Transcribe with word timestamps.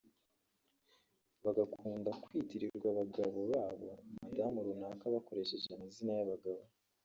Bagakunda 1.43 2.09
kwitirirwa 2.23 2.85
abagabo 2.93 3.39
babo 3.51 3.89
madamu 4.21 4.57
runaka 4.67 5.03
bakoresheje 5.15 5.67
amazina 5.71 6.11
y’abagabo 6.15 6.61